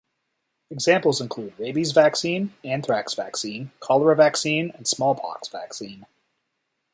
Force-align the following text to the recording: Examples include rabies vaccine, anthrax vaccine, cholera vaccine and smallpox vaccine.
Examples 0.71 1.21
include 1.21 1.53
rabies 1.59 1.91
vaccine, 1.91 2.55
anthrax 2.63 3.13
vaccine, 3.13 3.69
cholera 3.79 4.15
vaccine 4.15 4.71
and 4.73 4.87
smallpox 4.87 5.47
vaccine. 5.47 6.07